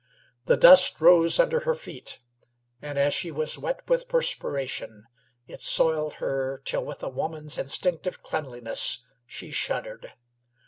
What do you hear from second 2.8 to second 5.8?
and as she was wet with perspiration it